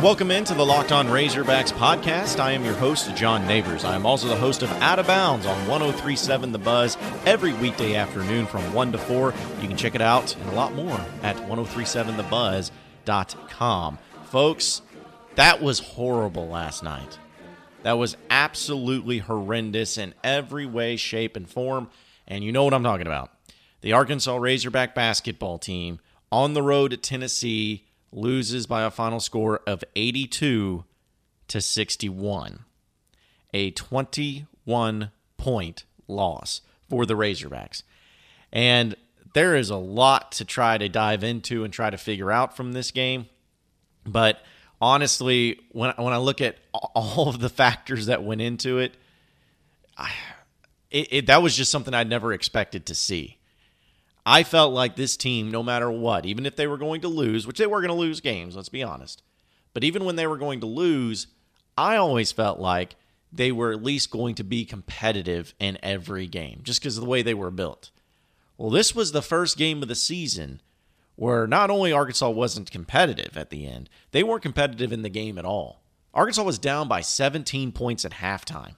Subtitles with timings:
[0.00, 2.40] And welcome into the Locked On Razorbacks podcast.
[2.40, 3.84] I am your host, John Neighbors.
[3.84, 6.96] I am also the host of Out of Bounds on 1037 The Buzz
[7.26, 9.34] every weekday afternoon from 1 to 4.
[9.60, 13.98] You can check it out and a lot more at 1037thebuzz.com.
[14.24, 14.80] Folks,
[15.34, 17.18] that was horrible last night.
[17.82, 21.90] That was absolutely horrendous in every way, shape, and form.
[22.26, 23.32] And you know what I'm talking about.
[23.82, 26.00] The Arkansas Razorback basketball team
[26.32, 30.84] on the road at Tennessee loses by a final score of 82
[31.48, 32.64] to 61.
[33.52, 37.82] A 21 point loss for the Razorbacks.
[38.52, 38.94] And
[39.34, 42.72] there is a lot to try to dive into and try to figure out from
[42.72, 43.26] this game.
[44.04, 44.42] But
[44.80, 48.96] honestly, when, when I look at all of the factors that went into it,
[49.96, 50.10] I,
[50.90, 53.38] it, it that was just something I'd never expected to see.
[54.24, 57.46] I felt like this team, no matter what, even if they were going to lose,
[57.46, 59.22] which they were going to lose games, let's be honest,
[59.72, 61.28] but even when they were going to lose,
[61.76, 62.96] I always felt like
[63.32, 67.08] they were at least going to be competitive in every game just because of the
[67.08, 67.90] way they were built.
[68.58, 70.60] Well, this was the first game of the season
[71.16, 75.38] where not only Arkansas wasn't competitive at the end, they weren't competitive in the game
[75.38, 75.82] at all.
[76.12, 78.76] Arkansas was down by 17 points at halftime.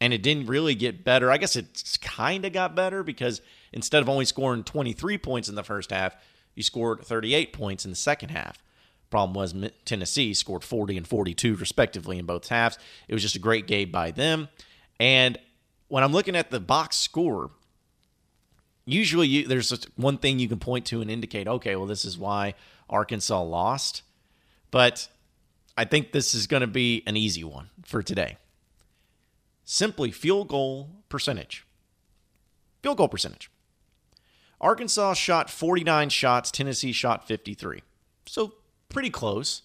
[0.00, 1.30] And it didn't really get better.
[1.30, 3.40] I guess it kind of got better because
[3.74, 6.16] instead of only scoring 23 points in the first half,
[6.54, 8.62] you scored 38 points in the second half.
[9.10, 12.78] Problem was Tennessee scored 40 and 42 respectively in both halves.
[13.08, 14.48] It was just a great game by them.
[14.98, 15.36] And
[15.88, 17.50] when I'm looking at the box score,
[18.86, 22.16] usually you, there's one thing you can point to and indicate, okay, well, this is
[22.16, 22.54] why
[22.88, 24.02] Arkansas lost.
[24.70, 25.08] But
[25.76, 28.38] I think this is going to be an easy one for today.
[29.64, 31.66] Simply field goal percentage.
[32.82, 33.50] Field goal percentage.
[34.60, 37.82] Arkansas shot 49 shots, Tennessee shot 53.
[38.26, 38.54] So
[38.88, 39.62] pretty close.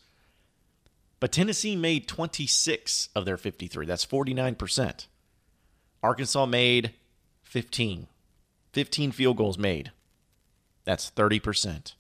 [1.19, 3.85] But Tennessee made 26 of their 53.
[3.85, 5.07] That's 49%.
[6.01, 6.93] Arkansas made
[7.43, 8.07] 15.
[8.71, 9.91] 15 field goals made.
[10.85, 11.93] That's 30%.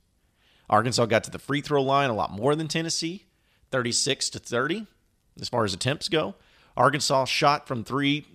[0.69, 3.25] Arkansas got to the free throw line a lot more than Tennessee,
[3.71, 4.87] 36 to 30
[5.41, 6.35] as far as attempts go.
[6.77, 8.25] Arkansas shot from 3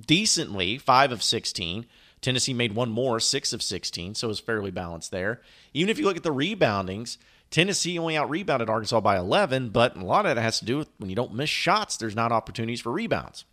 [0.00, 1.86] decently, 5 of 16.
[2.24, 5.42] Tennessee made one more, six of 16, so it was fairly balanced there.
[5.74, 7.18] Even if you look at the reboundings,
[7.50, 10.78] Tennessee only out rebounded Arkansas by 11, but a lot of that has to do
[10.78, 13.44] with when you don't miss shots, there's not opportunities for rebounds.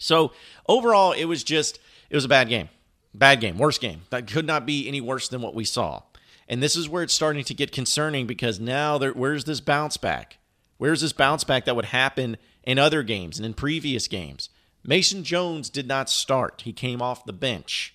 [0.00, 0.32] So
[0.68, 1.78] overall, it was just,
[2.10, 2.68] it was a bad game.
[3.14, 4.00] Bad game, worst game.
[4.10, 6.02] That could not be any worse than what we saw.
[6.48, 9.96] And this is where it's starting to get concerning because now there, where's this bounce
[9.96, 10.38] back?
[10.78, 14.48] Where's this bounce back that would happen in other games and in previous games?
[14.84, 16.62] Mason Jones did not start.
[16.64, 17.94] He came off the bench.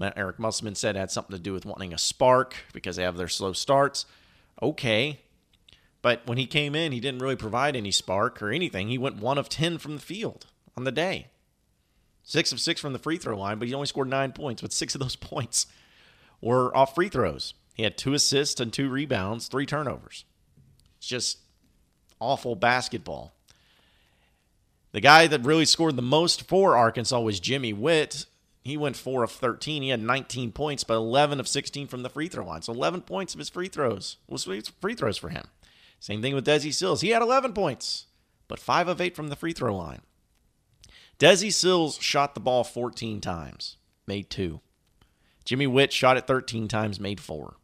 [0.00, 3.16] Eric Musselman said it had something to do with wanting a spark because they have
[3.16, 4.04] their slow starts.
[4.60, 5.20] Okay.
[6.02, 8.88] But when he came in, he didn't really provide any spark or anything.
[8.88, 11.28] He went one of 10 from the field on the day.
[12.22, 14.72] Six of six from the free throw line, but he only scored nine points, but
[14.72, 15.66] six of those points
[16.40, 17.54] were off free throws.
[17.74, 20.24] He had two assists and two rebounds, three turnovers.
[20.98, 21.38] It's just
[22.20, 23.35] awful basketball.
[24.96, 28.24] The guy that really scored the most for Arkansas was Jimmy Whitt.
[28.62, 29.82] He went 4 of 13.
[29.82, 32.62] He had 19 points, but 11 of 16 from the free throw line.
[32.62, 35.48] So 11 points of his free throws was free throws for him.
[36.00, 37.02] Same thing with Desi Sills.
[37.02, 38.06] He had 11 points,
[38.48, 40.00] but 5 of 8 from the free throw line.
[41.18, 44.62] Desi Sills shot the ball 14 times, made 2.
[45.44, 47.54] Jimmy Whitt shot it 13 times, made 4.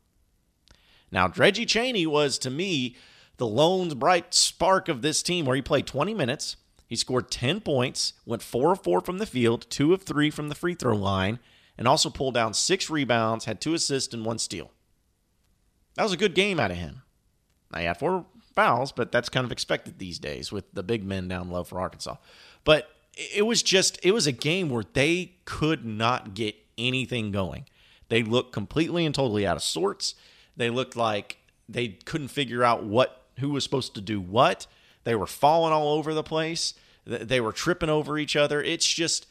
[1.10, 2.94] Now, Reggie Chaney was, to me,
[3.38, 6.56] the lone bright spark of this team where he played 20 minutes,
[6.92, 10.50] he scored 10 points, went 4 of 4 from the field, 2 of 3 from
[10.50, 11.38] the free throw line,
[11.78, 14.70] and also pulled down 6 rebounds, had 2 assists, and 1 steal.
[15.94, 17.00] That was a good game out of him.
[17.72, 21.03] Now, he had 4 fouls, but that's kind of expected these days with the big
[21.03, 22.16] men down low for Arkansas.
[22.62, 27.65] But it was just, it was a game where they could not get anything going.
[28.10, 30.15] They looked completely and totally out of sorts.
[30.59, 34.66] They looked like they couldn't figure out what who was supposed to do what.
[35.04, 36.74] They were falling all over the place.
[37.04, 38.63] They were tripping over each other.
[38.63, 39.27] It's just,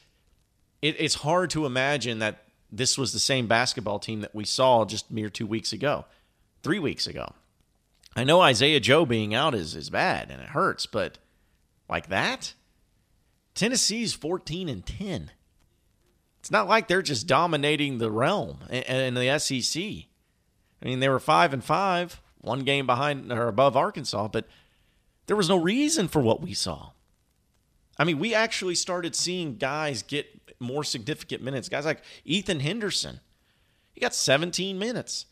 [0.81, 4.85] it, it's hard to imagine that this was the same basketball team that we saw
[4.85, 6.05] just mere two weeks ago,
[6.63, 7.33] three weeks ago.
[8.15, 11.17] I know Isaiah Joe being out is, is bad and it hurts, but
[11.89, 12.53] like that?
[13.55, 15.31] Tennessee's 14 and 10.
[16.39, 19.81] It's not like they're just dominating the realm in the SEC.
[19.81, 24.47] I mean, they were 5 and 5, one game behind or above Arkansas, but
[25.27, 26.91] there was no reason for what we saw.
[28.01, 30.25] I mean, we actually started seeing guys get
[30.59, 31.69] more significant minutes.
[31.69, 33.19] Guys like Ethan Henderson,
[33.93, 35.27] he got 17 minutes.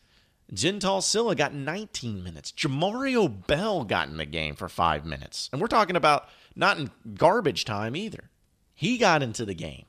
[0.54, 2.52] Jeantal Cylla got 19 minutes.
[2.52, 5.50] Jamario Bell got in the game for five minutes.
[5.50, 8.30] And we're talking about not in garbage time either.
[8.72, 9.86] He got into the game.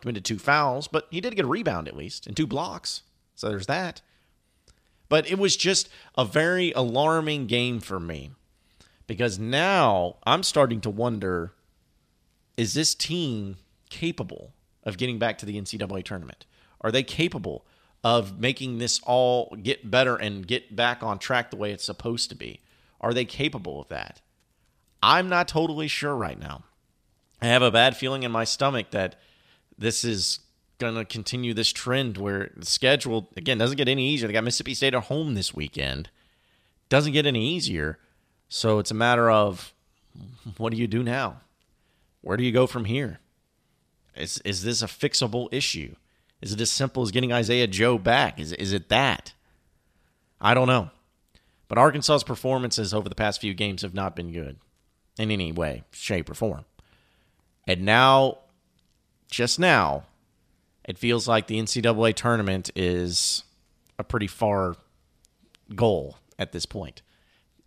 [0.00, 3.02] Committed two fouls, but he did get a rebound at least and two blocks.
[3.34, 4.02] So there's that.
[5.08, 8.30] But it was just a very alarming game for me
[9.08, 11.54] because now I'm starting to wonder
[12.56, 13.56] is this team
[13.90, 14.52] capable
[14.84, 16.46] of getting back to the NCAA tournament?
[16.80, 17.64] Are they capable
[18.04, 22.28] of making this all get better and get back on track the way it's supposed
[22.30, 22.60] to be?
[23.00, 24.20] Are they capable of that?
[25.02, 26.64] I'm not totally sure right now.
[27.40, 29.16] I have a bad feeling in my stomach that
[29.76, 30.40] this is
[30.78, 34.26] going to continue this trend where the schedule, again, doesn't get any easier.
[34.26, 36.08] They got Mississippi State at home this weekend.
[36.88, 37.98] Doesn't get any easier.
[38.48, 39.72] So it's a matter of
[40.56, 41.40] what do you do now?
[42.22, 43.20] Where do you go from here?
[44.16, 45.94] Is, is this a fixable issue?
[46.40, 48.40] Is it as simple as getting Isaiah Joe back?
[48.40, 49.32] Is, is it that?
[50.40, 50.90] I don't know.
[51.68, 54.58] But Arkansas's performances over the past few games have not been good
[55.18, 56.64] in any way, shape, or form.
[57.66, 58.38] And now,
[59.30, 60.04] just now,
[60.84, 63.44] it feels like the NCAA tournament is
[63.98, 64.76] a pretty far
[65.74, 67.02] goal at this point.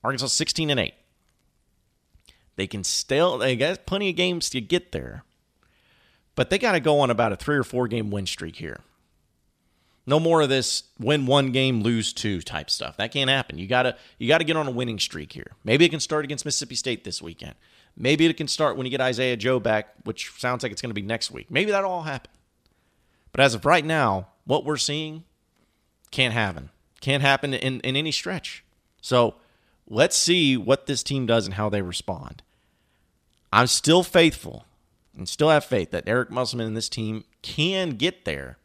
[0.04, 0.94] Arkansas 16 and 8.
[2.56, 5.24] They can still they got plenty of games to get there.
[6.36, 8.82] But they got to go on about a 3 or 4 game win streak here.
[10.08, 12.98] No more of this win one game, lose two type stuff.
[12.98, 13.58] That can't happen.
[13.58, 15.54] You gotta you gotta get on a winning streak here.
[15.64, 17.56] Maybe it can start against Mississippi State this weekend.
[17.98, 20.90] Maybe it can start when you get Isaiah Joe back, which sounds like it's going
[20.90, 21.50] to be next week.
[21.50, 22.30] Maybe that'll all happen.
[23.32, 25.24] But as of right now, what we're seeing
[26.12, 26.70] can't happen.
[27.00, 28.64] Can't happen in, in any stretch.
[29.02, 29.36] So
[29.88, 32.44] let's see what this team does and how they respond.
[33.52, 34.66] I'm still faithful
[35.16, 38.58] and still have faith that Eric Musselman and this team can get there.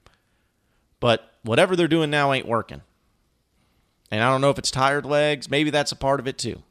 [0.98, 2.82] But whatever they're doing now ain't working.
[4.10, 5.48] And I don't know if it's tired legs.
[5.48, 6.62] Maybe that's a part of it too.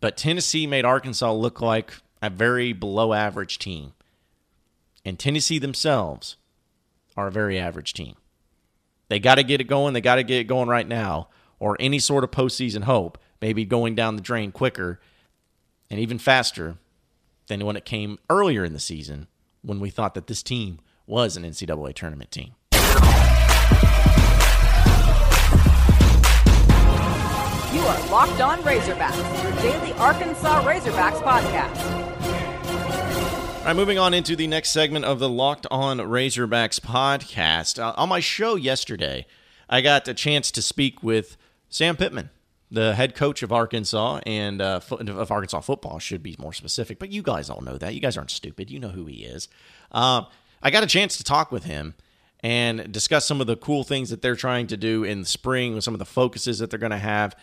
[0.00, 3.94] But Tennessee made Arkansas look like a very below average team.
[5.04, 6.36] And Tennessee themselves
[7.16, 8.14] are a very average team.
[9.08, 9.94] They got to get it going.
[9.94, 11.28] They got to get it going right now,
[11.58, 15.00] or any sort of postseason hope may be going down the drain quicker
[15.90, 16.76] and even faster
[17.48, 19.26] than when it came earlier in the season
[19.62, 22.54] when we thought that this team was an NCAA tournament team.
[27.72, 31.98] You are Locked On Razorbacks, your daily Arkansas Razorbacks podcast.
[33.58, 37.78] All right, moving on into the next segment of the Locked On Razorbacks podcast.
[37.78, 39.26] Uh, on my show yesterday,
[39.68, 41.36] I got a chance to speak with
[41.68, 42.30] Sam Pittman,
[42.70, 46.98] the head coach of Arkansas and uh, of Arkansas football, should be more specific.
[46.98, 47.94] But you guys all know that.
[47.94, 48.70] You guys aren't stupid.
[48.70, 49.48] You know who he is.
[49.90, 50.22] Uh,
[50.62, 51.94] I got a chance to talk with him
[52.40, 55.74] and discuss some of the cool things that they're trying to do in the spring,
[55.74, 57.34] with some of the focuses that they're going to have.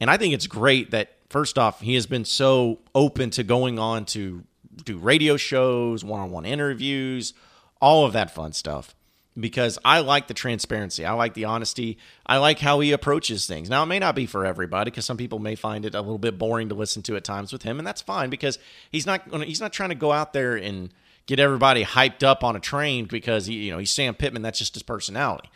[0.00, 3.78] And I think it's great that, first off, he has been so open to going
[3.78, 4.44] on to
[4.84, 7.34] do radio shows, one on one interviews,
[7.80, 8.94] all of that fun stuff.
[9.38, 11.06] Because I like the transparency.
[11.06, 11.96] I like the honesty.
[12.26, 13.70] I like how he approaches things.
[13.70, 16.18] Now, it may not be for everybody because some people may find it a little
[16.18, 18.58] bit boring to listen to at times with him, and that's fine because
[18.90, 20.92] he's not he's not trying to go out there and
[21.24, 24.42] get everybody hyped up on a train because he, you know he's Sam Pittman.
[24.42, 25.48] That's just his personality.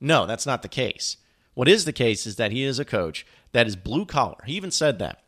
[0.00, 1.16] No, that's not the case.
[1.54, 4.38] What is the case is that he is a coach that is blue collar.
[4.44, 5.22] He even said that.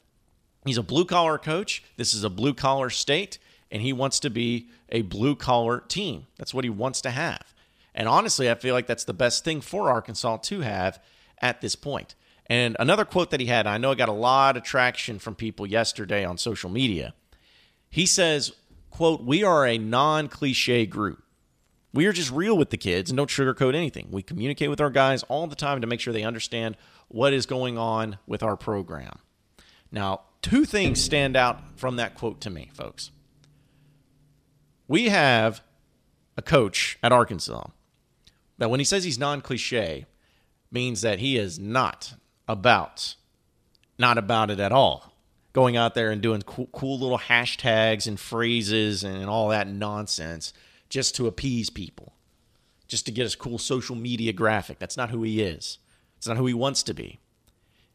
[0.64, 1.82] He's a blue collar coach.
[1.96, 3.38] This is a blue collar state,
[3.70, 6.26] and he wants to be a blue collar team.
[6.36, 7.54] That's what he wants to have.
[7.96, 11.02] And honestly, I feel like that's the best thing for Arkansas to have
[11.40, 12.14] at this point.
[12.48, 15.34] And another quote that he had, I know I got a lot of traction from
[15.34, 17.14] people yesterday on social media.
[17.88, 18.52] He says,
[18.90, 21.22] quote, we are a non-cliche group.
[21.92, 24.08] We are just real with the kids and don't sugarcoat anything.
[24.10, 26.76] We communicate with our guys all the time to make sure they understand
[27.08, 29.18] what is going on with our program.
[29.90, 33.10] Now, two things stand out from that quote to me, folks.
[34.86, 35.62] We have
[36.36, 37.68] a coach at Arkansas
[38.58, 40.06] that when he says he's non cliche,
[40.70, 42.14] means that he is not
[42.48, 43.14] about,
[43.98, 45.12] not about it at all.
[45.52, 50.52] Going out there and doing cool, cool little hashtags and phrases and all that nonsense
[50.90, 52.12] just to appease people,
[52.86, 54.78] just to get a cool social media graphic.
[54.78, 55.78] That's not who he is.
[56.18, 57.20] It's not who he wants to be.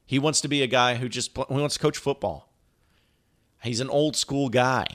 [0.05, 2.49] He wants to be a guy who just who wants to coach football.
[3.63, 4.87] He's an old school guy,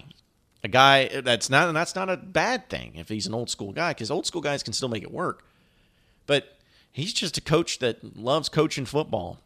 [0.65, 3.73] a guy that's not and that's not a bad thing if he's an old school
[3.73, 5.45] guy because old school guys can still make it work.
[6.27, 6.59] But
[6.93, 9.41] he's just a coach that loves coaching football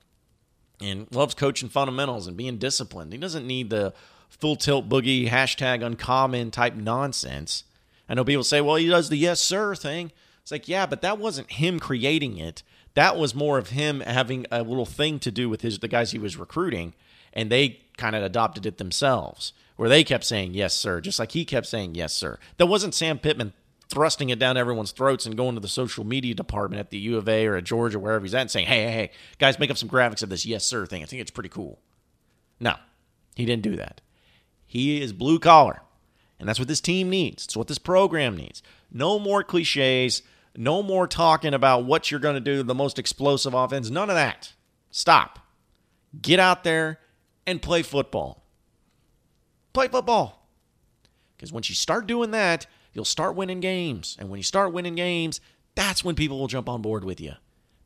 [0.81, 3.13] and loves coaching fundamentals and being disciplined.
[3.13, 3.93] He doesn't need the
[4.29, 7.65] full tilt boogie hashtag uncommon type nonsense.
[8.09, 10.13] I know people say, well, he does the yes sir thing.
[10.43, 12.63] It's like, yeah, but that wasn't him creating it.
[12.95, 16.11] That was more of him having a little thing to do with his the guys
[16.11, 16.95] he was recruiting,
[17.33, 21.33] and they kind of adopted it themselves, where they kept saying yes sir, just like
[21.33, 22.39] he kept saying yes sir.
[22.57, 23.53] That wasn't Sam Pittman
[23.91, 27.19] thrusting it down everyone's throats and going to the social media department at the U
[27.19, 29.71] of A or at Georgia, wherever he's at, and saying, hey, hey, hey, guys, make
[29.71, 31.03] up some graphics of this yes sir thing.
[31.03, 31.81] I think it's pretty cool.
[32.61, 32.77] No,
[33.35, 34.01] he didn't do that.
[34.67, 35.83] He is blue collar.
[36.39, 37.45] And that's what this team needs.
[37.45, 38.63] It's what this program needs.
[38.91, 40.23] No more cliches.
[40.57, 43.91] No more talking about what you're going to do, the most explosive offense.
[43.91, 44.53] None of that.
[44.91, 45.39] Stop.
[46.21, 46.99] Get out there
[47.47, 48.43] and play football.
[49.73, 50.49] Play football.
[51.37, 54.17] Because once you start doing that, you'll start winning games.
[54.19, 55.41] And when you start winning games,
[55.75, 57.35] that's when people will jump on board with you.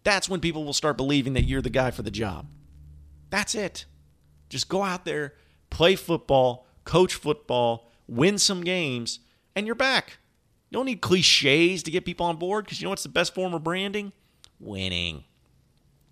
[0.02, 2.46] That's when people will start believing that you're the guy for the job.
[3.30, 3.86] That's it.
[4.48, 5.34] Just go out there,
[5.70, 9.20] play football, coach football, win some games,
[9.56, 10.18] and you're back.
[10.70, 13.34] You don't need cliches to get people on board because you know what's the best
[13.34, 14.12] form of branding?
[14.60, 15.24] Winning.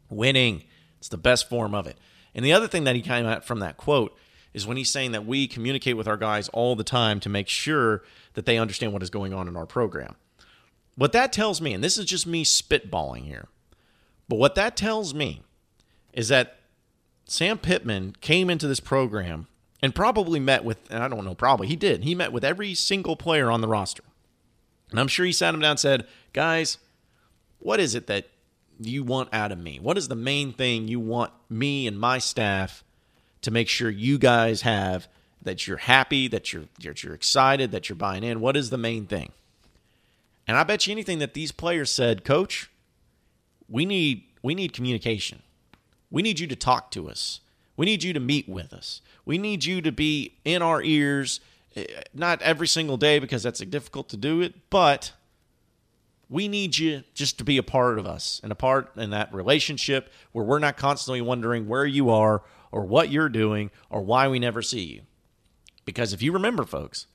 [0.08, 0.64] Winning.
[0.98, 1.98] It's the best form of it.
[2.34, 4.16] And the other thing that he came at from that quote
[4.54, 7.48] is when he's saying that we communicate with our guys all the time to make
[7.48, 8.02] sure
[8.34, 10.14] that they understand what is going on in our program.
[10.96, 13.48] What that tells me, and this is just me spitballing here,
[14.28, 15.42] but what that tells me
[16.12, 16.58] is that
[17.24, 19.46] Sam Pittman came into this program
[19.80, 22.04] and probably met with, and I don't know, probably he did.
[22.04, 24.04] He met with every single player on the roster.
[24.90, 26.78] And I'm sure he sat him down and said, Guys,
[27.58, 28.28] what is it that
[28.78, 29.78] you want out of me?
[29.80, 32.84] What is the main thing you want me and my staff
[33.42, 35.08] to make sure you guys have
[35.42, 38.40] that you're happy, that you're, that you're excited, that you're buying in?
[38.40, 39.32] What is the main thing?
[40.46, 42.70] And I bet you anything that these players said, Coach,
[43.68, 45.42] we need we need communication.
[46.10, 47.40] We need you to talk to us.
[47.76, 49.00] We need you to meet with us.
[49.24, 51.40] We need you to be in our ears,
[51.76, 55.12] eh, not every single day because that's difficult to do it, but
[56.28, 59.32] we need you just to be a part of us and a part in that
[59.32, 62.42] relationship where we're not constantly wondering where you are
[62.72, 65.02] or what you're doing or why we never see you.
[65.84, 67.06] Because if you remember, folks,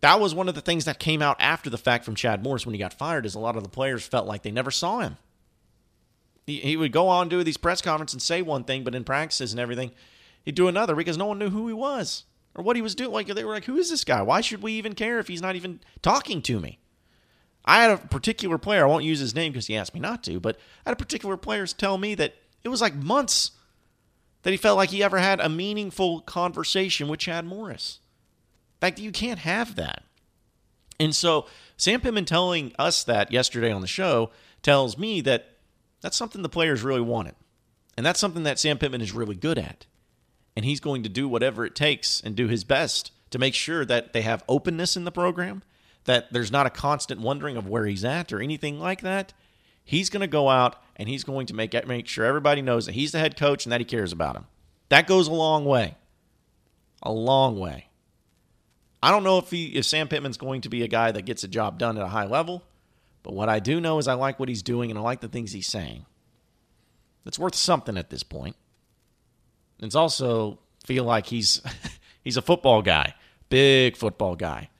[0.00, 2.66] that was one of the things that came out after the fact from Chad Morris
[2.66, 5.00] when he got fired is a lot of the players felt like they never saw
[5.00, 5.16] him.
[6.46, 9.02] He, he would go on do these press conferences and say one thing, but in
[9.04, 9.92] practices and everything,
[10.44, 12.24] he'd do another because no one knew who he was
[12.54, 13.12] or what he was doing.
[13.12, 14.20] Like they were like, "Who is this guy?
[14.20, 16.78] Why should we even care if he's not even talking to me?"
[17.64, 18.84] I had a particular player.
[18.84, 21.02] I won't use his name because he asked me not to, but I had a
[21.02, 23.52] particular player tell me that it was like months
[24.44, 27.98] that he felt like he ever had a meaningful conversation with Chad Morris.
[28.76, 30.04] In fact, you can't have that.
[31.00, 31.46] And so
[31.76, 34.30] Sam Pittman telling us that yesterday on the show
[34.62, 35.48] tells me that
[36.00, 37.34] that's something the players really wanted.
[37.96, 39.86] And that's something that Sam Pittman is really good at.
[40.56, 43.84] And he's going to do whatever it takes and do his best to make sure
[43.84, 45.62] that they have openness in the program,
[46.04, 49.32] that there's not a constant wondering of where he's at or anything like that.
[49.84, 52.94] He's going to go out and he's going to make make sure everybody knows that
[52.94, 54.46] he's the head coach and that he cares about him.
[54.88, 55.96] That goes a long way.
[57.02, 57.88] A long way.
[59.02, 61.44] I don't know if he if Sam Pittman's going to be a guy that gets
[61.44, 62.62] a job done at a high level.
[63.22, 65.28] But what I do know is I like what he's doing and I like the
[65.28, 66.06] things he's saying.
[67.26, 68.56] It's worth something at this point.
[69.80, 71.60] It's also feel like he's
[72.24, 73.14] he's a football guy,
[73.50, 74.70] big football guy.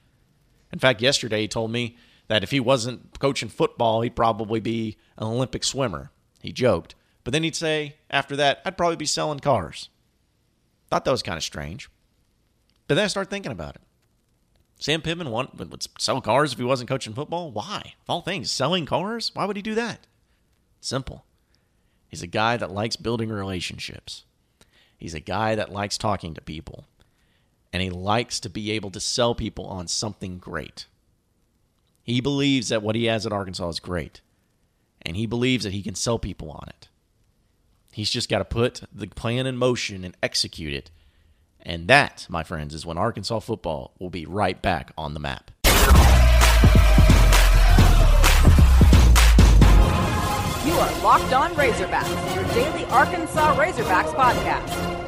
[0.73, 1.97] In fact, yesterday he told me
[2.35, 6.11] that if he wasn't coaching football, he'd probably be an Olympic swimmer.
[6.43, 6.97] He joked.
[7.23, 9.89] But then he'd say, after that, I'd probably be selling cars.
[10.91, 11.89] Thought that was kind of strange.
[12.89, 13.83] But then I started thinking about it.
[14.81, 17.53] Sam Pittman want, would sell cars if he wasn't coaching football?
[17.53, 17.95] Why?
[18.03, 19.31] Of all things, selling cars?
[19.33, 20.09] Why would he do that?
[20.81, 21.25] Simple.
[22.09, 24.25] He's a guy that likes building relationships.
[24.99, 26.87] He's a guy that likes talking to people.
[27.73, 30.87] And he likes to be able to sell people on something great.
[32.05, 34.21] He believes that what he has at Arkansas is great.
[35.03, 36.89] And he believes that he can sell people on it.
[37.93, 40.91] He's just got to put the plan in motion and execute it
[41.65, 45.51] and that, my friends, is when Arkansas football will be right back on the map.
[50.67, 55.04] You are Locked On Razorbacks, your daily Arkansas Razorbacks podcast.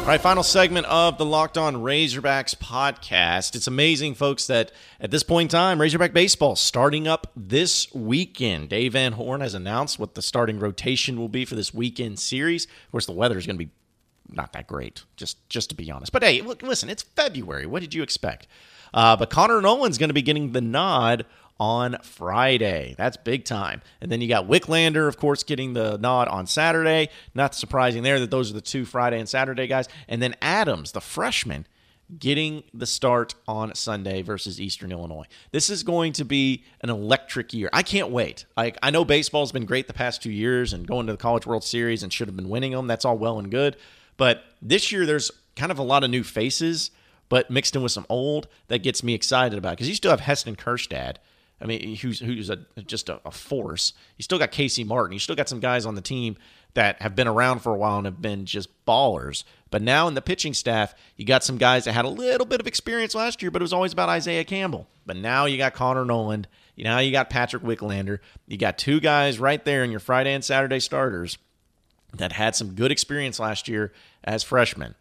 [0.00, 3.54] All right, final segment of the Locked On Razorbacks podcast.
[3.54, 8.70] It's amazing, folks, that at this point in time, Razorback baseball starting up this weekend.
[8.70, 12.64] Dave Van Horn has announced what the starting rotation will be for this weekend series.
[12.64, 13.70] Of course, the weather is going to be
[14.28, 16.10] not that great, just just to be honest.
[16.10, 17.66] But hey, look, listen, it's February.
[17.66, 18.48] What did you expect?
[18.92, 21.24] Uh, but Connor Noland's going to be getting the nod
[21.60, 22.94] on Friday.
[22.96, 23.82] That's big time.
[24.00, 27.10] And then you got Wicklander, of course, getting the nod on Saturday.
[27.34, 29.86] Not surprising there that those are the two Friday and Saturday guys.
[30.08, 31.66] And then Adams, the freshman,
[32.18, 35.26] getting the start on Sunday versus Eastern Illinois.
[35.52, 37.68] This is going to be an electric year.
[37.72, 38.46] I can't wait.
[38.56, 41.46] I, I know baseball's been great the past two years and going to the College
[41.46, 42.86] World Series and should have been winning them.
[42.86, 43.76] That's all well and good.
[44.16, 46.90] But this year, there's kind of a lot of new faces,
[47.28, 50.20] but mixed in with some old that gets me excited about because you still have
[50.20, 51.16] Heston Kjerstad.
[51.60, 53.92] I mean, who's who's a, just a, a force.
[54.16, 55.12] You still got Casey Martin.
[55.12, 56.36] You still got some guys on the team
[56.74, 59.44] that have been around for a while and have been just ballers.
[59.70, 62.60] But now in the pitching staff, you got some guys that had a little bit
[62.60, 64.88] of experience last year, but it was always about Isaiah Campbell.
[65.04, 66.48] But now you got Connor Noland.
[66.76, 68.20] You now you got Patrick Wicklander.
[68.46, 71.36] You got two guys right there in your Friday and Saturday starters
[72.16, 73.92] that had some good experience last year
[74.24, 74.94] as freshmen.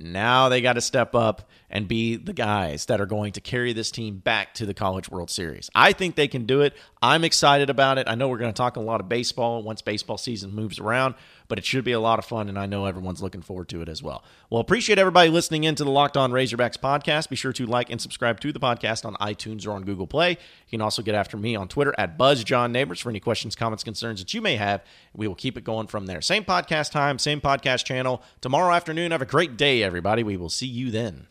[0.00, 3.72] Now they got to step up and be the guys that are going to carry
[3.72, 5.70] this team back to the College World Series.
[5.74, 6.74] I think they can do it.
[7.02, 8.08] I'm excited about it.
[8.08, 11.14] I know we're going to talk a lot of baseball once baseball season moves around,
[11.50, 13.82] but it should be a lot of fun, and I know everyone's looking forward to
[13.82, 14.22] it as well.
[14.48, 17.28] Well, appreciate everybody listening in to the Locked On Razorbacks podcast.
[17.28, 20.30] Be sure to like and subscribe to the podcast on iTunes or on Google Play.
[20.30, 24.20] You can also get after me on Twitter at BuzzJohnNeighbors for any questions, comments, concerns
[24.20, 24.84] that you may have.
[25.12, 26.20] We will keep it going from there.
[26.20, 28.22] Same podcast time, same podcast channel.
[28.40, 30.22] Tomorrow afternoon, have a great day, everybody.
[30.22, 31.26] We will see you then.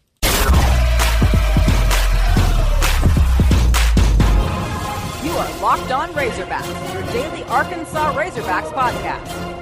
[5.23, 9.58] You are Locked On Razorbacks, your daily Arkansas Razorbacks podcast.